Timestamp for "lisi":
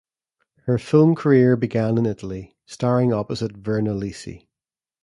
3.95-4.47